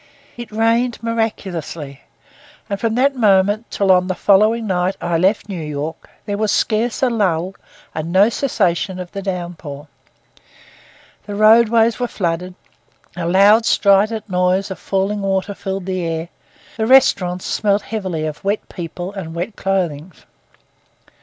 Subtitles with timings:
[0.35, 2.01] It rained miraculously;
[2.67, 6.51] and from that moment till on the following night I left New York, there was
[6.51, 7.53] scarce a lull,
[7.93, 9.89] and no cessation of the downpour.
[11.27, 12.55] The roadways were flooded;
[13.15, 16.29] a loud strident noise of falling water filled the air;
[16.77, 20.13] the restaurants smelt heavily of wet people and wet clothing.